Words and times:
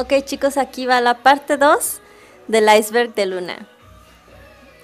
Ok 0.00 0.14
chicos, 0.24 0.56
aquí 0.56 0.86
va 0.86 1.02
la 1.02 1.22
parte 1.22 1.58
2 1.58 2.00
del 2.48 2.66
iceberg 2.74 3.14
de 3.14 3.26
Luna. 3.26 3.68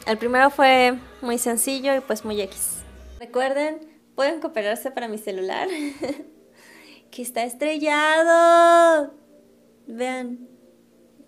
El 0.07 0.19
primero 0.19 0.51
fue 0.51 0.99
muy 1.23 1.39
sencillo 1.39 1.97
y 1.97 2.01
pues 2.01 2.27
muy 2.27 2.39
X. 2.43 2.81
Recuerden, 3.19 3.79
pueden 4.15 4.41
cooperarse 4.41 4.91
para 4.91 5.09
mi 5.09 5.17
celular. 5.17 5.69
que 7.11 7.23
está 7.23 7.45
estrellado. 7.45 9.15
Vean, 9.87 10.51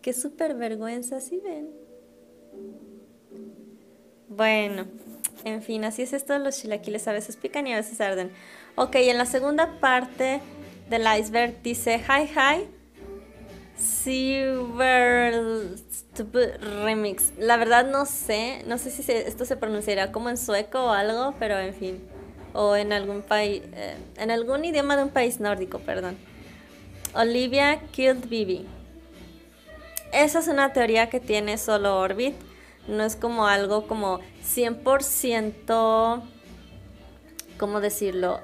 qué 0.02 0.12
súper 0.12 0.54
vergüenza, 0.54 1.22
¿sí 1.22 1.40
ven? 1.42 1.70
Bueno, 4.28 4.84
en 5.44 5.62
fin, 5.62 5.86
así 5.86 6.02
es 6.02 6.12
esto, 6.12 6.38
los 6.38 6.60
chilaquiles 6.60 7.08
a 7.08 7.12
veces 7.12 7.38
pican 7.38 7.66
y 7.66 7.72
a 7.72 7.76
veces 7.76 7.98
arden. 8.02 8.32
Ok, 8.74 8.96
en 8.96 9.16
la 9.16 9.24
segunda 9.24 9.80
parte 9.80 10.42
del 10.90 11.06
iceberg 11.18 11.62
dice, 11.62 11.96
hi, 12.06 12.24
hi, 12.24 12.77
Silver 13.78 15.76
Remix. 16.84 17.32
La 17.38 17.56
verdad 17.56 17.86
no 17.86 18.06
sé, 18.06 18.62
no 18.66 18.76
sé 18.78 18.90
si 18.90 19.10
esto 19.10 19.44
se 19.44 19.56
pronunciará 19.56 20.10
como 20.12 20.28
en 20.30 20.36
sueco 20.36 20.86
o 20.86 20.90
algo, 20.90 21.34
pero 21.38 21.58
en 21.58 21.74
fin. 21.74 22.02
O 22.54 22.74
en 22.76 22.92
algún 22.92 23.22
país, 23.22 23.62
eh, 23.72 23.96
en 24.16 24.30
algún 24.30 24.64
idioma 24.64 24.96
de 24.96 25.04
un 25.04 25.10
país 25.10 25.38
nórdico, 25.38 25.78
perdón. 25.78 26.16
Olivia 27.14 27.80
killed 27.92 28.28
Bibi. 28.28 28.66
Esa 30.12 30.40
es 30.40 30.48
una 30.48 30.72
teoría 30.72 31.08
que 31.08 31.20
tiene 31.20 31.58
solo 31.58 31.98
Orbit. 31.98 32.34
No 32.88 33.04
es 33.04 33.16
como 33.16 33.46
algo 33.46 33.86
como 33.86 34.20
100%, 34.42 36.22
¿cómo 37.58 37.80
decirlo? 37.80 38.40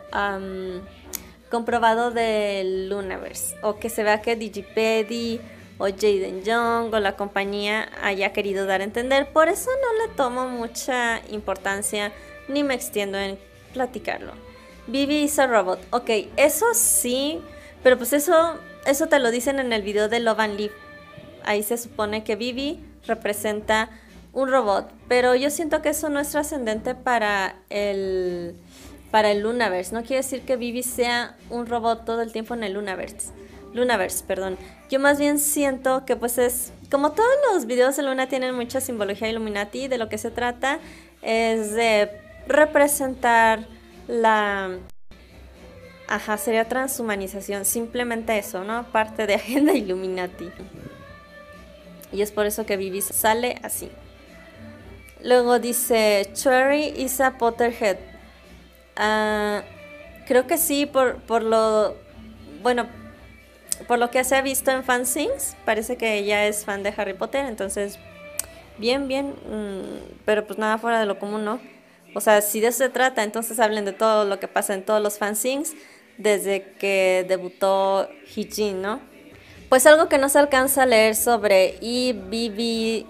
Comprobado 1.50 2.10
del 2.10 2.88
Lunaverse 2.88 3.56
o 3.62 3.76
que 3.76 3.88
se 3.88 4.02
vea 4.02 4.22
que 4.22 4.36
Digipedi 4.36 5.40
o 5.78 5.86
Jaden 5.86 6.42
Young 6.42 6.92
o 6.92 7.00
la 7.00 7.16
compañía 7.16 7.88
haya 8.02 8.32
querido 8.32 8.66
dar 8.66 8.80
a 8.80 8.84
entender. 8.84 9.28
Por 9.32 9.48
eso 9.48 9.70
no 9.82 10.06
le 10.06 10.14
tomo 10.14 10.48
mucha 10.48 11.20
importancia 11.30 12.12
ni 12.48 12.62
me 12.62 12.74
extiendo 12.74 13.18
en 13.18 13.38
platicarlo. 13.72 14.32
Vivi 14.86 15.22
hizo 15.22 15.46
robot. 15.46 15.80
Ok, 15.90 16.10
eso 16.36 16.66
sí, 16.74 17.40
pero 17.82 17.96
pues 17.96 18.12
eso, 18.12 18.58
eso 18.86 19.06
te 19.06 19.18
lo 19.18 19.30
dicen 19.30 19.58
en 19.58 19.72
el 19.72 19.82
video 19.82 20.08
de 20.08 20.20
Love 20.20 20.40
and 20.40 20.58
Live. 20.58 20.74
Ahí 21.44 21.62
se 21.62 21.76
supone 21.76 22.24
que 22.24 22.36
Vivi 22.36 22.84
representa 23.06 23.90
un 24.32 24.50
robot, 24.50 24.90
pero 25.08 25.34
yo 25.34 25.50
siento 25.50 25.80
que 25.80 25.90
eso 25.90 26.08
no 26.08 26.20
es 26.20 26.30
trascendente 26.30 26.94
para 26.94 27.56
el 27.70 28.56
para 29.14 29.30
el 29.30 29.42
Lunaverse. 29.42 29.94
No 29.94 30.02
quiere 30.02 30.24
decir 30.24 30.42
que 30.42 30.56
Vivi 30.56 30.82
sea 30.82 31.36
un 31.48 31.66
robot 31.66 32.04
todo 32.04 32.20
el 32.20 32.32
tiempo 32.32 32.54
en 32.54 32.64
el 32.64 32.72
Lunaverse. 32.72 33.30
Lunaverse, 33.72 34.24
perdón. 34.24 34.58
Yo 34.90 34.98
más 34.98 35.20
bien 35.20 35.38
siento 35.38 36.04
que 36.04 36.16
pues 36.16 36.36
es, 36.36 36.72
como 36.90 37.12
todos 37.12 37.30
los 37.52 37.66
videos 37.66 37.96
de 37.96 38.02
Luna 38.02 38.26
tienen 38.28 38.56
mucha 38.56 38.80
simbología 38.80 39.28
Illuminati, 39.28 39.86
de 39.86 39.98
lo 39.98 40.08
que 40.08 40.18
se 40.18 40.32
trata 40.32 40.80
es 41.22 41.74
de 41.74 42.10
representar 42.48 43.68
la... 44.08 44.78
Ajá, 46.08 46.36
sería 46.36 46.68
transhumanización, 46.68 47.64
simplemente 47.64 48.36
eso, 48.36 48.64
¿no? 48.64 48.82
Parte 48.90 49.28
de 49.28 49.34
agenda 49.36 49.72
Illuminati. 49.74 50.50
Y 52.10 52.20
es 52.20 52.32
por 52.32 52.46
eso 52.46 52.66
que 52.66 52.76
Vivi 52.76 53.00
sale 53.00 53.60
así. 53.62 53.92
Luego 55.22 55.60
dice, 55.60 56.28
Cherry 56.32 56.86
is 56.96 57.20
a 57.20 57.38
Potterhead. 57.38 58.13
Ah, 58.96 59.62
creo 60.26 60.46
que 60.46 60.58
sí, 60.58 60.86
por, 60.86 61.16
por 61.22 61.42
lo. 61.42 61.96
Bueno, 62.62 62.86
por 63.86 63.98
lo 63.98 64.10
que 64.10 64.24
se 64.24 64.36
ha 64.36 64.42
visto 64.42 64.70
en 64.70 64.84
fanzines, 64.84 65.56
parece 65.64 65.96
que 65.96 66.18
ella 66.18 66.46
es 66.46 66.64
fan 66.64 66.82
de 66.82 66.94
Harry 66.96 67.14
Potter, 67.14 67.46
entonces. 67.46 67.98
Bien, 68.78 69.08
bien. 69.08 69.34
Mm, 69.50 70.14
pero 70.24 70.46
pues 70.46 70.58
nada 70.58 70.78
fuera 70.78 71.00
de 71.00 71.06
lo 71.06 71.18
común, 71.18 71.44
¿no? 71.44 71.60
O 72.14 72.20
sea, 72.20 72.40
si 72.40 72.60
de 72.60 72.68
eso 72.68 72.78
se 72.78 72.88
trata, 72.88 73.24
entonces 73.24 73.58
hablen 73.58 73.84
de 73.84 73.92
todo 73.92 74.24
lo 74.24 74.38
que 74.38 74.48
pasa 74.48 74.74
en 74.74 74.84
todos 74.84 75.02
los 75.02 75.18
fanzines 75.18 75.74
desde 76.16 76.62
que 76.78 77.24
debutó 77.28 78.08
Hijin, 78.36 78.82
¿no? 78.82 79.00
Pues 79.68 79.86
algo 79.86 80.08
que 80.08 80.18
no 80.18 80.28
se 80.28 80.38
alcanza 80.38 80.84
a 80.84 80.86
leer 80.86 81.16
sobre 81.16 81.76
y 81.80 82.12
Vivi, 82.12 83.06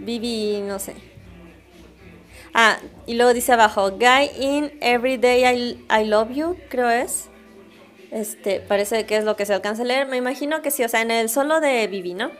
Vivi, 0.00 0.60
no 0.62 0.78
sé, 0.78 0.94
Ah, 2.58 2.78
y 3.04 3.16
luego 3.16 3.34
dice 3.34 3.52
abajo, 3.52 3.90
Guy 3.90 4.30
in 4.40 4.78
Everyday 4.80 5.44
I, 5.44 5.84
I 5.90 6.04
Love 6.06 6.30
You, 6.30 6.56
creo 6.70 6.88
es. 6.88 7.28
Este, 8.10 8.60
parece 8.60 9.04
que 9.04 9.18
es 9.18 9.24
lo 9.24 9.36
que 9.36 9.44
se 9.44 9.52
alcanza 9.52 9.82
a 9.82 9.84
leer. 9.84 10.06
Me 10.06 10.16
imagino 10.16 10.62
que 10.62 10.70
sí, 10.70 10.82
o 10.82 10.88
sea, 10.88 11.02
en 11.02 11.10
el 11.10 11.28
solo 11.28 11.60
de 11.60 11.86
Vivi, 11.86 12.14
¿no? 12.14 12.30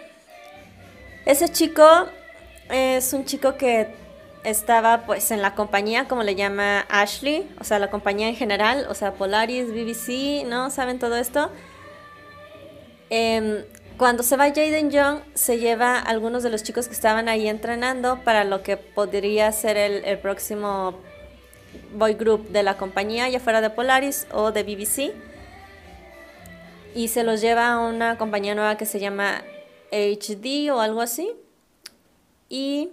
Ese 1.26 1.50
chico 1.50 1.84
es 2.70 3.12
un 3.12 3.26
chico 3.26 3.58
que 3.58 3.88
estaba 4.42 5.02
pues 5.04 5.30
en 5.32 5.42
la 5.42 5.54
compañía, 5.54 6.08
como 6.08 6.22
le 6.22 6.34
llama 6.34 6.86
Ashley, 6.88 7.46
o 7.60 7.64
sea, 7.64 7.78
la 7.78 7.90
compañía 7.90 8.30
en 8.30 8.36
general, 8.36 8.86
o 8.88 8.94
sea, 8.94 9.12
Polaris, 9.12 9.70
BBC, 9.70 10.46
¿no? 10.46 10.70
¿Saben 10.70 10.98
todo 10.98 11.16
esto? 11.16 11.50
Eh, 13.10 13.66
cuando 13.98 14.22
se 14.22 14.36
va 14.36 14.48
Jaden 14.48 14.90
Young, 14.90 15.20
se 15.34 15.58
lleva 15.58 15.98
a 15.98 16.00
algunos 16.00 16.42
de 16.42 16.50
los 16.50 16.62
chicos 16.62 16.86
que 16.86 16.92
estaban 16.92 17.28
ahí 17.28 17.48
entrenando 17.48 18.20
para 18.24 18.44
lo 18.44 18.62
que 18.62 18.76
podría 18.76 19.50
ser 19.52 19.76
el, 19.78 20.18
próximo 20.18 20.94
boy 21.94 22.14
group 22.14 22.48
de 22.50 22.62
la 22.62 22.76
compañía, 22.76 23.28
ya 23.28 23.40
fuera 23.40 23.62
de 23.62 23.70
Polaris 23.70 24.26
o 24.32 24.52
de 24.52 24.64
BBC. 24.64 25.14
Y 26.94 27.08
se 27.08 27.24
los 27.24 27.40
lleva 27.40 27.72
a 27.72 27.80
una 27.80 28.18
compañía 28.18 28.54
nueva 28.54 28.76
que 28.76 28.84
se 28.84 29.00
llama 29.00 29.42
HD 29.90 30.70
o 30.70 30.80
algo 30.80 31.00
así. 31.00 31.32
Y 32.50 32.90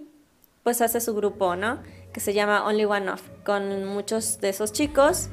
pues 0.62 0.80
hace 0.80 1.00
su 1.00 1.14
grupo, 1.14 1.54
¿no? 1.54 1.82
Que 2.14 2.20
se 2.20 2.32
llama 2.32 2.64
Only 2.64 2.86
One 2.86 3.10
Off, 3.10 3.22
con 3.44 3.84
muchos 3.84 4.40
de 4.40 4.48
esos 4.48 4.72
chicos 4.72 5.28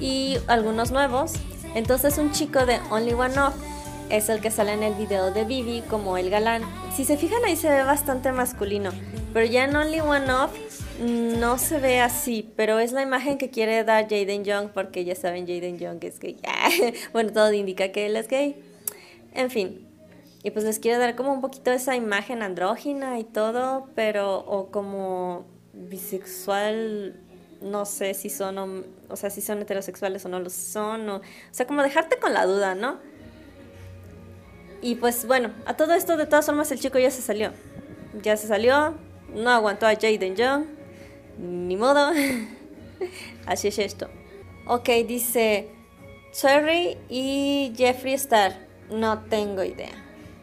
y 0.00 0.38
algunos 0.48 0.90
nuevos. 0.90 1.34
Entonces 1.76 2.18
un 2.18 2.32
chico 2.32 2.66
de 2.66 2.80
Only 2.90 3.12
One 3.12 3.38
Off 3.38 3.75
es 4.10 4.28
el 4.28 4.40
que 4.40 4.50
sale 4.50 4.72
en 4.72 4.82
el 4.82 4.94
video 4.94 5.32
de 5.32 5.44
Vivi 5.44 5.82
como 5.82 6.16
el 6.16 6.30
galán. 6.30 6.62
Si 6.94 7.04
se 7.04 7.16
fijan 7.16 7.44
ahí 7.44 7.56
se 7.56 7.68
ve 7.68 7.82
bastante 7.82 8.32
masculino, 8.32 8.90
pero 9.32 9.46
ya 9.46 9.64
en 9.64 9.74
Only 9.74 10.00
One 10.00 10.32
Off 10.32 10.52
no 11.00 11.58
se 11.58 11.78
ve 11.78 12.00
así, 12.00 12.50
pero 12.56 12.78
es 12.78 12.92
la 12.92 13.02
imagen 13.02 13.36
que 13.38 13.50
quiere 13.50 13.84
dar 13.84 14.04
Jaden 14.04 14.44
Young 14.44 14.70
porque 14.70 15.04
ya 15.04 15.14
saben 15.14 15.46
Jaden 15.46 15.78
Young 15.78 15.98
es 16.02 16.18
gay. 16.18 16.36
bueno, 17.12 17.32
todo 17.32 17.52
indica 17.52 17.92
que 17.92 18.06
él 18.06 18.16
es 18.16 18.28
gay. 18.28 18.56
En 19.34 19.50
fin. 19.50 19.86
Y 20.42 20.52
pues 20.52 20.64
les 20.64 20.78
quiero 20.78 20.98
dar 20.98 21.16
como 21.16 21.32
un 21.32 21.40
poquito 21.40 21.72
esa 21.72 21.96
imagen 21.96 22.42
andrógina 22.42 23.18
y 23.18 23.24
todo, 23.24 23.88
pero 23.94 24.38
o 24.38 24.70
como 24.70 25.44
bisexual 25.72 27.20
no 27.60 27.84
sé 27.84 28.14
si 28.14 28.30
son 28.30 28.58
o, 28.58 28.84
o 29.08 29.16
sea, 29.16 29.30
si 29.30 29.40
son 29.40 29.60
heterosexuales 29.60 30.24
o 30.24 30.28
no 30.28 30.40
lo 30.40 30.50
son, 30.50 31.08
o, 31.08 31.16
o 31.16 31.22
sea, 31.50 31.66
como 31.66 31.82
dejarte 31.82 32.18
con 32.18 32.32
la 32.32 32.46
duda, 32.46 32.74
¿no? 32.74 32.98
Y 34.82 34.96
pues 34.96 35.26
bueno, 35.26 35.50
a 35.64 35.76
todo 35.76 35.94
esto 35.94 36.16
de 36.16 36.26
todas 36.26 36.46
formas 36.46 36.70
el 36.70 36.80
chico 36.80 36.98
ya 36.98 37.10
se 37.10 37.22
salió. 37.22 37.52
Ya 38.22 38.36
se 38.36 38.46
salió, 38.46 38.94
no 39.34 39.50
aguantó 39.50 39.86
a 39.86 39.94
Jaden 39.94 40.36
Young, 40.36 40.64
ni 41.38 41.76
modo. 41.76 42.12
Así 43.46 43.68
es 43.68 43.78
esto. 43.78 44.08
Ok, 44.66 44.88
dice 45.06 45.68
Cherry 46.32 46.96
y 47.08 47.72
Jeffree 47.76 48.14
Star. 48.14 48.66
No 48.90 49.24
tengo 49.24 49.64
idea. 49.64 49.92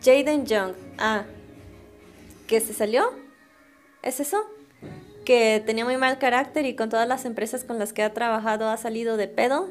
Jaden 0.03 0.45
Young. 0.45 0.74
Ah, 0.97 1.25
¿que 2.47 2.59
se 2.59 2.74
salió? 2.74 3.03
¿Es 4.01 4.19
eso? 4.19 4.44
Que 5.25 5.63
tenía 5.65 5.86
muy 5.86 5.97
mal 5.97 6.19
carácter 6.19 6.65
y 6.65 6.75
con 6.75 6.89
todas 6.89 7.07
las 7.07 7.25
empresas 7.25 7.63
con 7.63 7.79
las 7.79 7.94
que 7.94 8.03
ha 8.03 8.13
trabajado 8.13 8.69
ha 8.69 8.77
salido 8.77 9.18
de 9.18 9.27
pedo. 9.27 9.69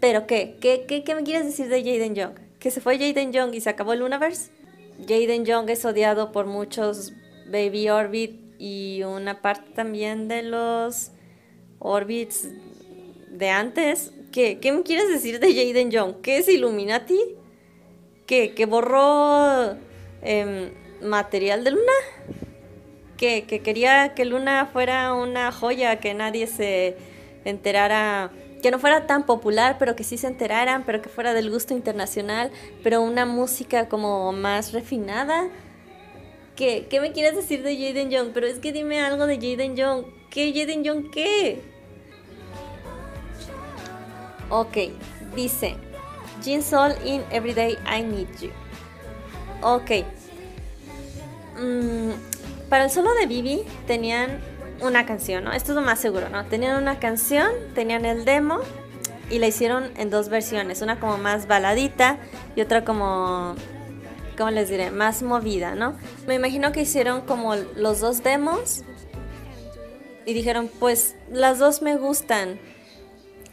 ¿Pero 0.00 0.26
qué? 0.26 0.58
¿Qué, 0.60 0.84
qué, 0.86 1.04
qué 1.04 1.14
me 1.14 1.22
quieres 1.22 1.46
decir 1.46 1.68
de 1.68 1.80
Jaden 1.80 2.14
Young? 2.14 2.45
Que 2.66 2.72
se 2.72 2.80
fue 2.80 2.98
Jaden 2.98 3.32
Young 3.32 3.54
y 3.54 3.60
se 3.60 3.70
acabó 3.70 3.92
el 3.92 4.02
Universe. 4.02 4.50
Jaden 5.06 5.44
Young 5.44 5.70
es 5.70 5.84
odiado 5.84 6.32
por 6.32 6.46
muchos 6.46 7.12
Baby 7.48 7.90
Orbit 7.90 8.40
y 8.58 9.04
una 9.04 9.40
parte 9.40 9.70
también 9.70 10.26
de 10.26 10.42
los 10.42 11.12
Orbits 11.78 12.48
de 13.30 13.50
antes. 13.50 14.12
¿Qué, 14.32 14.58
qué 14.58 14.72
me 14.72 14.82
quieres 14.82 15.08
decir 15.08 15.38
de 15.38 15.54
Jaden 15.54 15.92
Young? 15.92 16.14
¿Qué 16.22 16.38
es 16.38 16.48
Illuminati? 16.48 17.20
¿Qué, 18.26 18.52
que 18.52 18.66
borró 18.66 19.76
em, 20.22 20.72
material 21.02 21.62
de 21.62 21.70
Luna? 21.70 21.92
¿Que, 23.16 23.44
que 23.44 23.60
quería 23.60 24.12
que 24.14 24.24
Luna 24.24 24.66
fuera 24.72 25.14
una 25.14 25.52
joya, 25.52 26.00
que 26.00 26.14
nadie 26.14 26.48
se 26.48 26.96
enterara 27.44 28.32
que 28.62 28.70
no 28.70 28.78
fuera 28.78 29.06
tan 29.06 29.26
popular, 29.26 29.76
pero 29.78 29.96
que 29.96 30.04
sí 30.04 30.18
se 30.18 30.26
enteraran, 30.26 30.84
pero 30.84 31.02
que 31.02 31.08
fuera 31.08 31.34
del 31.34 31.50
gusto 31.50 31.74
internacional, 31.74 32.50
pero 32.82 33.02
una 33.02 33.26
música 33.26 33.88
como 33.88 34.32
más 34.32 34.72
refinada. 34.72 35.48
¿Qué, 36.56 36.86
¿Qué 36.88 37.00
me 37.00 37.12
quieres 37.12 37.36
decir 37.36 37.62
de 37.62 37.76
Jaden 37.76 38.10
Young? 38.10 38.30
Pero 38.32 38.46
es 38.46 38.58
que 38.58 38.72
dime 38.72 39.00
algo 39.00 39.26
de 39.26 39.36
Jaden 39.36 39.76
Young. 39.76 40.04
¿Qué 40.30 40.52
Jaden 40.52 40.84
Young 40.84 41.10
qué? 41.10 41.60
Ok, 44.48 44.76
dice 45.34 45.76
Jin 46.42 46.62
Sol 46.62 46.92
in 47.04 47.22
Everyday 47.30 47.76
I 47.84 48.02
Need 48.02 48.28
You. 48.40 48.50
Ok. 49.62 49.90
Mm, 51.58 52.10
para 52.68 52.84
el 52.84 52.90
solo 52.90 53.12
de 53.14 53.26
Bibi 53.26 53.62
tenían 53.86 54.40
una 54.80 55.06
canción, 55.06 55.44
¿no? 55.44 55.52
Esto 55.52 55.72
es 55.72 55.76
lo 55.76 55.82
más 55.82 55.98
seguro, 56.00 56.28
¿no? 56.28 56.44
Tenían 56.44 56.80
una 56.80 56.98
canción, 56.98 57.48
tenían 57.74 58.04
el 58.04 58.24
demo 58.24 58.60
y 59.30 59.38
la 59.38 59.46
hicieron 59.46 59.90
en 59.96 60.10
dos 60.10 60.28
versiones, 60.28 60.82
una 60.82 61.00
como 61.00 61.18
más 61.18 61.46
baladita 61.46 62.18
y 62.54 62.60
otra 62.60 62.84
como, 62.84 63.54
¿cómo 64.36 64.50
les 64.50 64.68
diré? 64.68 64.90
Más 64.90 65.22
movida, 65.22 65.74
¿no? 65.74 65.94
Me 66.26 66.34
imagino 66.34 66.72
que 66.72 66.82
hicieron 66.82 67.22
como 67.22 67.54
los 67.54 68.00
dos 68.00 68.22
demos 68.22 68.82
y 70.24 70.34
dijeron, 70.34 70.70
pues 70.78 71.16
las 71.30 71.58
dos 71.58 71.82
me 71.82 71.96
gustan. 71.96 72.58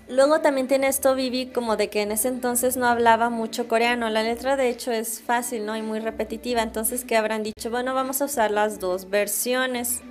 Luego 0.09 0.41
también 0.41 0.67
tiene 0.67 0.87
esto 0.87 1.15
Vivi 1.15 1.47
como 1.47 1.77
de 1.77 1.89
que 1.89 2.01
en 2.01 2.11
ese 2.11 2.27
entonces 2.27 2.75
no 2.75 2.87
hablaba 2.87 3.29
mucho 3.29 3.67
coreano. 3.67 4.09
La 4.09 4.21
letra 4.21 4.57
de 4.57 4.69
hecho 4.69 4.91
es 4.91 5.21
fácil, 5.21 5.65
¿no? 5.65 5.77
Y 5.77 5.81
muy 5.81 5.99
repetitiva. 5.99 6.61
Entonces, 6.61 7.05
¿qué 7.05 7.15
habrán 7.15 7.41
dicho? 7.41 7.71
Bueno, 7.71 7.93
vamos 7.93 8.21
a 8.21 8.25
usar 8.25 8.51
las 8.51 8.79
dos 8.79 9.09
versiones. 9.09 10.01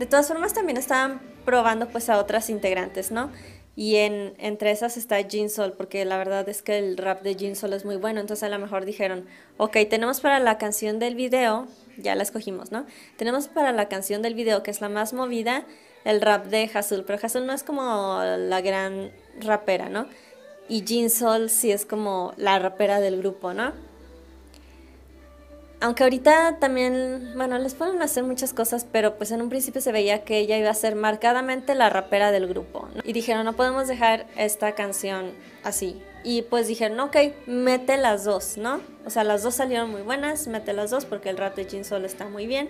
De 0.00 0.06
todas 0.06 0.28
formas, 0.28 0.54
también 0.54 0.78
estaban 0.78 1.20
probando 1.44 1.86
pues 1.88 2.08
a 2.08 2.18
otras 2.18 2.48
integrantes, 2.48 3.10
¿no? 3.10 3.30
Y 3.76 3.96
en, 3.96 4.32
entre 4.38 4.70
esas 4.70 4.96
está 4.96 5.18
Sol, 5.50 5.74
porque 5.76 6.06
la 6.06 6.16
verdad 6.16 6.48
es 6.48 6.62
que 6.62 6.78
el 6.78 6.96
rap 6.96 7.22
de 7.22 7.54
Sol 7.54 7.74
es 7.74 7.84
muy 7.84 7.96
bueno. 7.96 8.18
Entonces 8.18 8.44
a 8.44 8.48
lo 8.48 8.58
mejor 8.58 8.86
dijeron, 8.86 9.26
ok, 9.58 9.76
tenemos 9.90 10.22
para 10.22 10.40
la 10.40 10.56
canción 10.56 11.00
del 11.00 11.16
video, 11.16 11.68
ya 11.98 12.14
la 12.14 12.22
escogimos, 12.22 12.72
¿no? 12.72 12.86
Tenemos 13.18 13.48
para 13.48 13.72
la 13.72 13.90
canción 13.90 14.22
del 14.22 14.32
video, 14.32 14.62
que 14.62 14.70
es 14.70 14.80
la 14.80 14.88
más 14.88 15.12
movida, 15.12 15.66
el 16.04 16.22
rap 16.22 16.46
de 16.46 16.70
Hasul, 16.72 17.04
pero 17.04 17.18
Hasul 17.22 17.44
no 17.44 17.52
es 17.52 17.62
como 17.62 18.22
la 18.22 18.62
gran 18.62 19.12
rapera, 19.38 19.90
¿no? 19.90 20.06
Y 20.66 21.10
Sol 21.10 21.50
sí 21.50 21.72
es 21.72 21.84
como 21.84 22.32
la 22.38 22.58
rapera 22.58 23.00
del 23.00 23.18
grupo, 23.18 23.52
¿no? 23.52 23.89
Aunque 25.82 26.02
ahorita 26.02 26.58
también, 26.60 27.32
bueno, 27.36 27.58
les 27.58 27.74
pueden 27.74 28.02
hacer 28.02 28.22
muchas 28.22 28.52
cosas, 28.52 28.86
pero 28.90 29.16
pues 29.16 29.30
en 29.30 29.40
un 29.40 29.48
principio 29.48 29.80
se 29.80 29.92
veía 29.92 30.24
que 30.24 30.38
ella 30.38 30.58
iba 30.58 30.68
a 30.68 30.74
ser 30.74 30.94
marcadamente 30.94 31.74
la 31.74 31.88
rapera 31.88 32.32
del 32.32 32.46
grupo. 32.46 32.86
Y 33.02 33.14
dijeron, 33.14 33.46
no 33.46 33.54
podemos 33.54 33.88
dejar 33.88 34.26
esta 34.36 34.72
canción 34.74 35.32
así. 35.64 36.02
Y 36.22 36.42
pues 36.42 36.68
dijeron, 36.68 37.00
ok, 37.00 37.16
mete 37.46 37.96
las 37.96 38.24
dos, 38.24 38.58
¿no? 38.58 38.82
O 39.06 39.10
sea, 39.10 39.24
las 39.24 39.42
dos 39.42 39.54
salieron 39.54 39.90
muy 39.90 40.02
buenas, 40.02 40.48
mete 40.48 40.74
las 40.74 40.90
dos 40.90 41.06
porque 41.06 41.30
el 41.30 41.38
rap 41.38 41.56
de 41.56 41.64
Jin 41.64 41.86
Sol 41.86 42.04
está 42.04 42.28
muy 42.28 42.46
bien. 42.46 42.68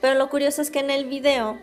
Pero 0.00 0.18
lo 0.18 0.28
curioso 0.28 0.62
es 0.62 0.72
que 0.72 0.80
en 0.80 0.90
el 0.90 1.04
video 1.04 1.58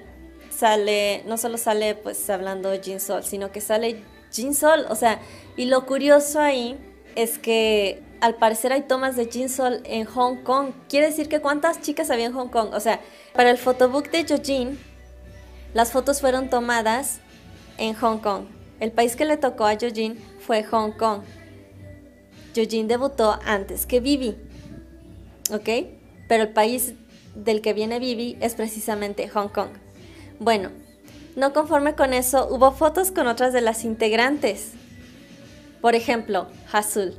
sale, 0.49 1.23
no 1.25 1.37
solo 1.37 1.57
sale 1.57 1.95
pues 1.95 2.29
hablando 2.29 2.71
Jin 2.81 3.01
Sol, 3.01 3.25
sino 3.25 3.51
que 3.51 3.59
sale 3.59 4.01
Jin 4.31 4.55
Sol. 4.55 4.85
O 4.89 4.95
sea, 4.95 5.19
y 5.57 5.65
lo 5.65 5.85
curioso 5.85 6.39
ahí 6.39 6.77
es 7.15 7.37
que 7.37 8.01
al 8.21 8.35
parecer 8.35 8.73
hay 8.73 8.83
tomas 8.83 9.15
de 9.15 9.27
Jinsol 9.27 9.81
en 9.85 10.05
Hong 10.05 10.37
Kong. 10.43 10.71
Quiere 10.89 11.07
decir 11.07 11.29
que 11.29 11.41
cuántas 11.41 11.81
chicas 11.81 12.09
había 12.09 12.25
en 12.25 12.33
Hong 12.33 12.49
Kong. 12.49 12.69
O 12.73 12.79
sea, 12.79 12.99
para 13.33 13.51
el 13.51 13.57
photobook 13.57 14.09
de 14.11 14.25
Jojin, 14.27 14.79
las 15.73 15.91
fotos 15.91 16.21
fueron 16.21 16.49
tomadas 16.49 17.19
en 17.77 17.93
Hong 17.95 18.19
Kong. 18.19 18.45
El 18.79 18.91
país 18.91 19.15
que 19.15 19.25
le 19.25 19.37
tocó 19.37 19.65
a 19.65 19.77
Jojin 19.79 20.17
fue 20.39 20.63
Hong 20.63 20.91
Kong. 20.91 21.21
Jojin 22.55 22.87
debutó 22.87 23.39
antes 23.45 23.85
que 23.85 23.99
Vivi. 23.99 24.35
¿Ok? 25.51 25.69
Pero 26.27 26.43
el 26.43 26.49
país 26.49 26.93
del 27.35 27.61
que 27.61 27.73
viene 27.73 27.99
Vivi 27.99 28.37
es 28.41 28.55
precisamente 28.55 29.29
Hong 29.29 29.49
Kong. 29.49 29.69
Bueno, 30.39 30.71
no 31.35 31.53
conforme 31.53 31.95
con 31.95 32.13
eso, 32.13 32.47
hubo 32.49 32.71
fotos 32.71 33.11
con 33.11 33.27
otras 33.27 33.53
de 33.53 33.61
las 33.61 33.83
integrantes. 33.83 34.71
Por 35.81 35.95
ejemplo, 35.95 36.47
Hasul. 36.71 37.15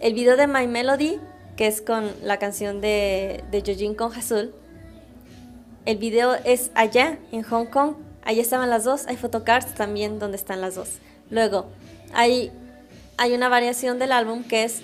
El 0.00 0.14
video 0.14 0.38
de 0.38 0.46
My 0.46 0.66
Melody, 0.66 1.20
que 1.58 1.66
es 1.66 1.82
con 1.82 2.10
la 2.22 2.38
canción 2.38 2.80
de, 2.80 3.44
de 3.50 3.60
Jojin 3.60 3.94
con 3.94 4.14
Hasul, 4.14 4.54
el 5.84 5.98
video 5.98 6.34
es 6.44 6.70
allá, 6.74 7.18
en 7.32 7.42
Hong 7.42 7.66
Kong. 7.66 7.96
Allí 8.22 8.40
estaban 8.40 8.70
las 8.70 8.84
dos. 8.84 9.06
Hay 9.08 9.16
photocards 9.16 9.74
también 9.74 10.18
donde 10.18 10.38
están 10.38 10.62
las 10.62 10.74
dos. 10.74 10.98
Luego, 11.28 11.66
hay, 12.14 12.50
hay 13.18 13.34
una 13.34 13.50
variación 13.50 13.98
del 13.98 14.12
álbum 14.12 14.42
que 14.42 14.64
es 14.64 14.80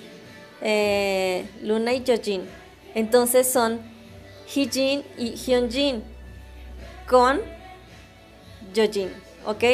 eh, 0.61 1.49
Luna 1.63 1.95
y 1.95 2.05
Jojin. 2.07 2.43
Entonces 2.95 3.49
son 3.49 3.81
Hee-jin 4.55 5.03
y 5.17 5.31
Hyunjin 5.31 6.03
con 7.09 7.41
Jojin, 8.75 9.11
¿ok? 9.47 9.65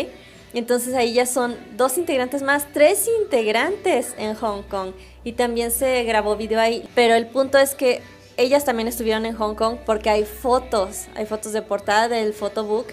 Entonces 0.54 0.94
ahí 0.94 1.14
ya 1.14 1.26
son 1.26 1.56
dos 1.76 1.96
integrantes 1.99 2.43
más, 2.43 2.66
tres 2.72 3.08
integrantes 3.22 4.14
en 4.19 4.34
Hong 4.34 4.62
Kong. 4.62 4.93
Y 5.25 5.32
también 5.32 5.70
se 5.70 6.02
grabó 6.04 6.37
video 6.37 6.60
ahí. 6.60 6.88
Pero 6.94 7.14
el 7.14 7.26
punto 7.26 7.58
es 7.58 7.75
que 7.75 8.02
ellas 8.37 8.64
también 8.64 8.88
estuvieron 8.88 9.25
en 9.26 9.34
Hong 9.34 9.54
Kong 9.54 9.78
porque 9.84 10.10
hay 10.10 10.25
fotos, 10.25 11.06
hay 11.14 11.26
fotos 11.26 11.52
de 11.52 11.62
portada 11.62 12.08
del 12.08 12.32
photobook. 12.32 12.87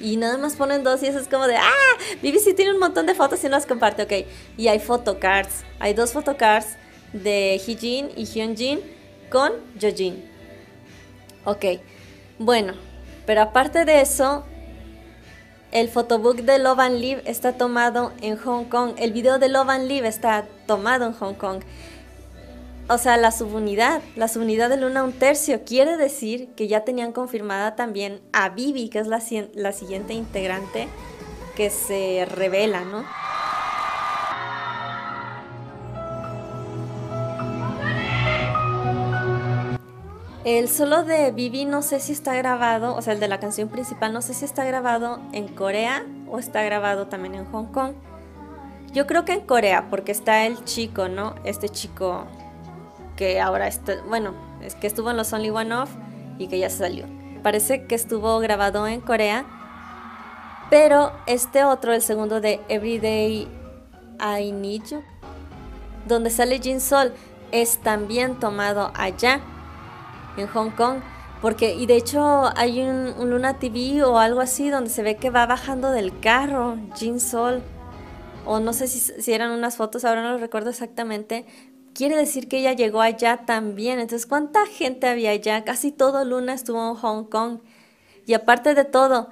Y 0.00 0.16
nada 0.16 0.36
más 0.36 0.56
ponen 0.56 0.84
dos 0.84 1.02
y 1.02 1.06
eso 1.06 1.18
es 1.18 1.28
como 1.28 1.46
de, 1.46 1.56
ah, 1.56 1.72
BBC 2.22 2.54
tiene 2.54 2.72
un 2.72 2.78
montón 2.78 3.06
de 3.06 3.14
fotos 3.14 3.42
y 3.42 3.46
no 3.46 3.52
las 3.52 3.64
comparte, 3.64 4.02
ok. 4.02 4.28
Y 4.58 4.68
hay 4.68 4.78
photocards, 4.78 5.64
hay 5.78 5.94
dos 5.94 6.12
photocards 6.12 6.76
de 7.14 7.58
Hee-jin 7.64 8.10
y 8.14 8.24
Hyunjin 8.26 8.80
con 9.30 9.52
Jojin. 9.80 10.22
Ok, 11.44 11.64
bueno, 12.38 12.74
pero 13.24 13.40
aparte 13.40 13.84
de 13.84 14.00
eso, 14.02 14.44
el 15.72 15.88
photobook 15.88 16.36
de 16.38 16.58
Love 16.58 16.80
and 16.80 17.00
Live 17.00 17.22
está 17.26 17.52
tomado 17.52 18.12
en 18.20 18.36
Hong 18.36 18.64
Kong. 18.64 18.94
El 18.98 19.12
video 19.12 19.38
de 19.38 19.48
Love 19.48 19.70
and 19.70 19.88
Live 19.88 20.08
está 20.08 20.46
tomado 20.66 21.06
en 21.06 21.12
Hong 21.12 21.34
Kong. 21.34 21.62
O 22.88 22.98
sea, 22.98 23.16
la 23.16 23.32
subunidad, 23.32 24.00
la 24.14 24.28
subunidad 24.28 24.68
de 24.70 24.76
Luna 24.76 25.02
un 25.02 25.12
tercio, 25.12 25.64
quiere 25.64 25.96
decir 25.96 26.48
que 26.54 26.68
ya 26.68 26.84
tenían 26.84 27.12
confirmada 27.12 27.74
también 27.74 28.20
a 28.32 28.48
Vivi, 28.50 28.88
que 28.88 29.00
es 29.00 29.08
la, 29.08 29.20
la 29.54 29.72
siguiente 29.72 30.14
integrante 30.14 30.86
que 31.56 31.70
se 31.70 32.26
revela, 32.26 32.84
¿no? 32.84 33.04
El 40.46 40.68
solo 40.68 41.02
de 41.02 41.32
Vivi 41.32 41.64
no 41.64 41.82
sé 41.82 41.98
si 41.98 42.12
está 42.12 42.32
grabado, 42.36 42.94
o 42.94 43.02
sea, 43.02 43.14
el 43.14 43.18
de 43.18 43.26
la 43.26 43.40
canción 43.40 43.68
principal, 43.68 44.12
no 44.12 44.22
sé 44.22 44.32
si 44.32 44.44
está 44.44 44.64
grabado 44.64 45.18
en 45.32 45.48
Corea 45.48 46.06
o 46.28 46.38
está 46.38 46.62
grabado 46.62 47.08
también 47.08 47.34
en 47.34 47.46
Hong 47.46 47.64
Kong. 47.72 47.94
Yo 48.92 49.08
creo 49.08 49.24
que 49.24 49.32
en 49.32 49.40
Corea, 49.40 49.88
porque 49.90 50.12
está 50.12 50.46
el 50.46 50.62
chico, 50.62 51.08
¿no? 51.08 51.34
Este 51.42 51.68
chico 51.68 52.26
que 53.16 53.40
ahora 53.40 53.66
está, 53.66 53.94
bueno, 54.08 54.34
es 54.62 54.76
que 54.76 54.86
estuvo 54.86 55.10
en 55.10 55.16
los 55.16 55.32
Only 55.32 55.50
One 55.50 55.74
Off 55.74 55.90
y 56.38 56.46
que 56.46 56.60
ya 56.60 56.70
salió. 56.70 57.06
Parece 57.42 57.88
que 57.88 57.96
estuvo 57.96 58.38
grabado 58.38 58.86
en 58.86 59.00
Corea, 59.00 59.44
pero 60.70 61.10
este 61.26 61.64
otro, 61.64 61.92
el 61.92 62.02
segundo 62.02 62.40
de 62.40 62.60
Everyday 62.68 63.48
I 64.20 64.52
Need 64.52 64.84
You, 64.92 65.02
donde 66.06 66.30
sale 66.30 66.60
Jin 66.60 66.80
Sol, 66.80 67.12
es 67.50 67.78
también 67.78 68.38
tomado 68.38 68.92
allá 68.94 69.40
en 70.36 70.46
Hong 70.48 70.70
Kong. 70.70 70.98
Porque, 71.42 71.74
y 71.74 71.86
de 71.86 71.96
hecho 71.96 72.50
hay 72.56 72.80
un, 72.80 73.30
Luna 73.30 73.58
TV 73.58 74.02
o 74.02 74.18
algo 74.18 74.40
así 74.40 74.70
donde 74.70 74.90
se 74.90 75.02
ve 75.02 75.16
que 75.16 75.30
va 75.30 75.46
bajando 75.46 75.90
del 75.90 76.18
carro 76.20 76.76
Jin 76.96 77.20
Sol. 77.20 77.62
O 78.44 78.60
no 78.60 78.72
sé 78.72 78.86
si, 78.86 79.00
si 79.00 79.32
eran 79.32 79.50
unas 79.50 79.76
fotos, 79.76 80.04
ahora 80.04 80.22
no 80.22 80.32
lo 80.32 80.38
recuerdo 80.38 80.70
exactamente. 80.70 81.46
Quiere 81.94 82.16
decir 82.16 82.48
que 82.48 82.58
ella 82.58 82.72
llegó 82.72 83.00
allá 83.00 83.44
también. 83.46 83.98
Entonces, 83.98 84.26
¿cuánta 84.26 84.66
gente 84.66 85.06
había 85.06 85.30
allá? 85.30 85.64
Casi 85.64 85.92
todo 85.92 86.24
Luna 86.24 86.54
estuvo 86.54 86.90
en 86.90 86.94
Hong 86.94 87.24
Kong. 87.24 87.60
Y 88.26 88.34
aparte 88.34 88.74
de 88.74 88.84
todo, 88.84 89.28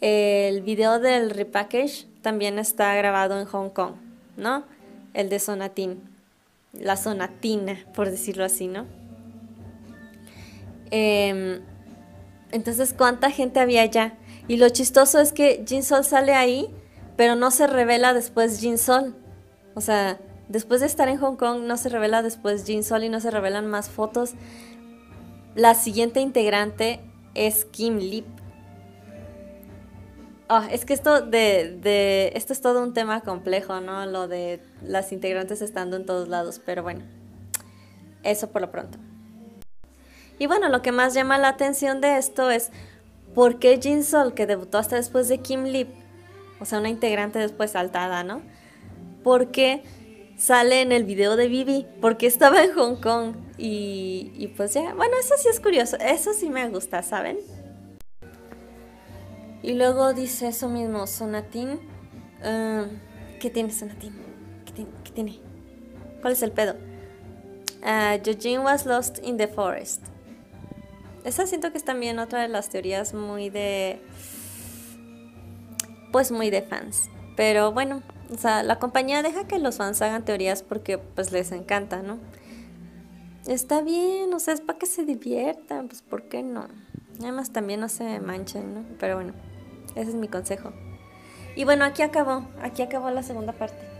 el 0.00 0.60
video 0.62 0.98
del 0.98 1.30
repackage 1.30 2.06
también 2.20 2.58
está 2.58 2.94
grabado 2.94 3.40
en 3.40 3.46
Hong 3.46 3.70
Kong, 3.70 3.94
¿no? 4.36 4.64
El 5.14 5.28
de 5.28 5.38
Sonatin. 5.38 6.02
La 6.72 6.96
Sonatina, 6.96 7.78
por 7.94 8.10
decirlo 8.10 8.44
así, 8.44 8.66
¿no? 8.66 8.86
Em, 10.96 11.60
entonces, 12.52 12.94
¿cuánta 12.96 13.28
gente 13.32 13.58
había 13.58 13.82
allá? 13.82 14.16
Y 14.46 14.58
lo 14.58 14.68
chistoso 14.68 15.18
es 15.18 15.32
que 15.32 15.64
Jin 15.66 15.82
Sol 15.82 16.04
sale 16.04 16.34
ahí, 16.34 16.72
pero 17.16 17.34
no 17.34 17.50
se 17.50 17.66
revela 17.66 18.14
después 18.14 18.60
Jin 18.60 18.78
Sol. 18.78 19.16
O 19.74 19.80
sea, 19.80 20.20
después 20.48 20.80
de 20.80 20.86
estar 20.86 21.08
en 21.08 21.18
Hong 21.18 21.34
Kong, 21.34 21.64
no 21.64 21.76
se 21.78 21.88
revela 21.88 22.22
después 22.22 22.64
Jin 22.64 22.84
Sol 22.84 23.02
y 23.02 23.08
no 23.08 23.18
se 23.18 23.32
revelan 23.32 23.66
más 23.66 23.90
fotos. 23.90 24.34
La 25.56 25.74
siguiente 25.74 26.20
integrante 26.20 27.00
es 27.34 27.64
Kim 27.64 27.98
Lip. 27.98 28.26
Ah, 30.48 30.68
es 30.70 30.84
que 30.84 30.94
esto 30.94 31.22
de, 31.22 32.30
esto 32.36 32.52
es 32.52 32.60
todo 32.60 32.84
un 32.84 32.94
tema 32.94 33.22
complejo, 33.22 33.80
¿no? 33.80 34.06
Lo 34.06 34.28
de 34.28 34.60
las 34.80 35.10
integrantes 35.10 35.60
estando 35.60 35.96
en 35.96 36.06
todos 36.06 36.28
lados, 36.28 36.60
pero 36.64 36.84
bueno, 36.84 37.00
eso 38.22 38.50
por 38.50 38.60
lo 38.60 38.70
pronto. 38.70 38.96
Y 40.38 40.46
bueno, 40.46 40.68
lo 40.68 40.82
que 40.82 40.92
más 40.92 41.14
llama 41.14 41.38
la 41.38 41.48
atención 41.48 42.00
de 42.00 42.18
esto 42.18 42.50
es 42.50 42.70
por 43.34 43.58
qué 43.58 43.78
Jin 43.80 44.04
Sol, 44.04 44.34
que 44.34 44.46
debutó 44.46 44.78
hasta 44.78 44.96
después 44.96 45.28
de 45.28 45.38
Kim 45.38 45.64
Lip, 45.64 45.88
o 46.60 46.64
sea, 46.64 46.78
una 46.78 46.88
integrante 46.88 47.38
después 47.38 47.72
saltada, 47.72 48.24
¿no? 48.24 48.42
Porque 49.22 49.82
sale 50.36 50.80
en 50.80 50.92
el 50.92 51.04
video 51.04 51.36
de 51.36 51.48
Vivi 51.48 51.86
porque 52.00 52.26
estaba 52.26 52.62
en 52.64 52.72
Hong 52.72 52.96
Kong 52.96 53.36
y, 53.56 54.32
y 54.34 54.48
pues 54.48 54.74
ya, 54.74 54.94
bueno, 54.94 55.14
eso 55.18 55.34
sí 55.38 55.48
es 55.48 55.60
curioso, 55.60 55.96
eso 56.00 56.32
sí 56.32 56.50
me 56.50 56.68
gusta, 56.68 57.02
¿saben? 57.02 57.38
Y 59.64 59.72
luego 59.72 60.12
dice 60.12 60.48
eso 60.48 60.68
mismo, 60.68 61.06
Sonatín. 61.06 61.80
Ah, 62.42 62.84
¿Qué 63.40 63.48
tiene 63.48 63.70
Sonatín? 63.70 64.12
¿Qué, 64.66 65.12
tiene? 65.12 65.40
¿Cuál 66.20 66.34
es 66.34 66.42
el 66.42 66.52
pedo? 66.52 66.74
Uh, 67.82 68.62
was 68.62 68.84
lost 68.84 69.18
in 69.22 69.38
the 69.38 69.48
forest. 69.48 70.02
Esa 71.24 71.46
siento 71.46 71.72
que 71.72 71.78
es 71.78 71.84
también 71.84 72.18
otra 72.18 72.42
de 72.42 72.48
las 72.48 72.68
teorías 72.68 73.14
muy 73.14 73.50
de... 73.50 74.00
Pues 76.12 76.30
muy 76.30 76.50
de 76.50 76.62
fans. 76.62 77.08
Pero 77.36 77.72
bueno, 77.72 78.02
o 78.32 78.38
sea, 78.38 78.62
la 78.62 78.78
compañía 78.78 79.22
deja 79.22 79.48
que 79.48 79.58
los 79.58 79.78
fans 79.78 80.00
hagan 80.02 80.24
teorías 80.24 80.62
porque 80.62 80.98
pues 80.98 81.32
les 81.32 81.50
encanta, 81.50 82.02
¿no? 82.02 82.18
Está 83.46 83.82
bien, 83.82 84.32
o 84.32 84.38
sea, 84.38 84.54
es 84.54 84.60
para 84.60 84.78
que 84.78 84.86
se 84.86 85.04
diviertan, 85.04 85.88
pues 85.88 86.02
¿por 86.02 86.28
qué 86.28 86.42
no? 86.42 86.68
Además 87.20 87.50
también 87.52 87.80
no 87.80 87.88
se 87.88 88.20
manchen, 88.20 88.74
¿no? 88.74 88.84
Pero 88.98 89.16
bueno. 89.16 89.32
Ese 89.94 90.10
es 90.10 90.16
mi 90.16 90.28
consejo. 90.28 90.72
Y 91.56 91.64
bueno, 91.64 91.84
aquí 91.84 92.02
acabó, 92.02 92.44
aquí 92.60 92.82
acabó 92.82 93.10
la 93.10 93.22
segunda 93.22 93.52
parte. 93.52 93.93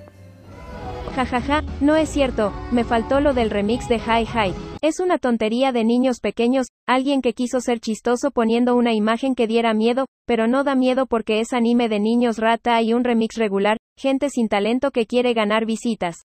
Jajaja, 1.14 1.62
no 1.80 1.94
es 1.94 2.08
cierto, 2.08 2.52
me 2.72 2.82
faltó 2.82 3.20
lo 3.20 3.34
del 3.34 3.50
remix 3.50 3.88
de 3.88 3.96
Hi 3.96 4.24
Hi. 4.24 4.54
Es 4.82 4.98
una 4.98 5.18
tontería 5.18 5.70
de 5.70 5.84
niños 5.84 6.18
pequeños, 6.20 6.66
alguien 6.88 7.22
que 7.22 7.34
quiso 7.34 7.60
ser 7.60 7.78
chistoso 7.78 8.32
poniendo 8.32 8.74
una 8.74 8.92
imagen 8.92 9.34
que 9.34 9.46
diera 9.46 9.74
miedo, 9.74 10.06
pero 10.26 10.48
no 10.48 10.64
da 10.64 10.74
miedo 10.74 11.06
porque 11.06 11.40
es 11.40 11.52
anime 11.52 11.88
de 11.88 12.00
niños 12.00 12.38
rata 12.38 12.82
y 12.82 12.92
un 12.94 13.04
remix 13.04 13.36
regular, 13.36 13.78
gente 13.96 14.28
sin 14.28 14.48
talento 14.48 14.90
que 14.90 15.06
quiere 15.06 15.34
ganar 15.34 15.66
visitas. 15.66 16.24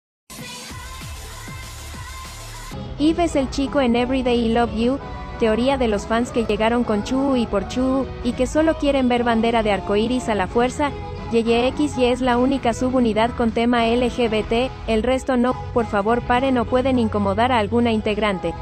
Eve 2.99 3.25
es 3.25 3.37
el 3.37 3.51
chico 3.51 3.81
en 3.81 3.97
Everyday 3.97 4.49
Love 4.49 4.75
You, 4.75 4.99
teoría 5.39 5.77
de 5.77 5.89
los 5.89 6.07
fans 6.07 6.31
que 6.31 6.45
llegaron 6.45 6.83
con 6.85 7.03
Chu 7.05 7.37
y 7.37 7.47
por 7.47 7.69
Chu, 7.69 8.07
y 8.25 8.33
que 8.33 8.47
solo 8.47 8.79
quieren 8.79 9.09
ver 9.09 9.23
bandera 9.23 9.63
de 9.63 9.73
arcoiris 9.73 10.29
a 10.29 10.35
la 10.35 10.47
fuerza, 10.47 10.93
YYXY 11.33 12.05
es 12.05 12.21
la 12.21 12.39
única 12.39 12.73
subunidad 12.73 13.31
con 13.31 13.51
tema 13.51 13.87
LGBT, 13.87 14.71
el 14.87 15.03
resto 15.03 15.37
no, 15.37 15.55
por 15.75 15.87
favor 15.87 16.23
paren 16.23 16.57
o 16.59 16.65
pueden 16.65 16.99
incomodar 16.99 17.51
a 17.51 17.59
alguna 17.59 17.91
integrante. 17.91 18.55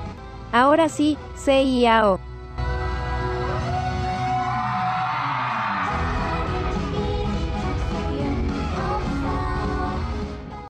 Ahora 0.50 0.88
sí, 0.88 1.18
CIAO. 1.37 2.34